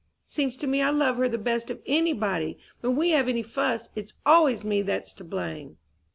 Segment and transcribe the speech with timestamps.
[0.25, 2.57] Seems to me I love her the best of any body.
[2.79, 5.77] When we have any fuss, it's always me that's to blame."